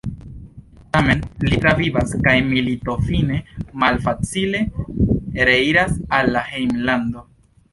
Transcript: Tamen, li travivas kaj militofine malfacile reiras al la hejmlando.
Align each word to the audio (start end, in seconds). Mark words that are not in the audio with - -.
Tamen, 0.95 1.19
li 1.49 1.59
travivas 1.65 2.13
kaj 2.27 2.33
militofine 2.47 3.37
malfacile 3.83 4.63
reiras 5.51 5.95
al 6.21 6.33
la 6.39 6.45
hejmlando. 6.49 7.25